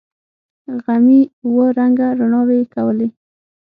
[0.83, 3.07] غمي اوه رنگه رڼاوې کولې.